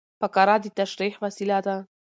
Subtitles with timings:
[0.21, 1.75] فقره د تشریح وسیله ده.